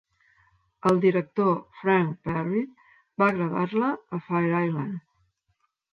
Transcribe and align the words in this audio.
El 0.91 0.97
director 1.03 1.51
Frank 1.81 2.17
Perry 2.29 2.63
va 3.23 3.29
gravar-la 3.37 3.93
a 4.19 4.23
Fire 4.31 4.63
Island. 4.69 5.01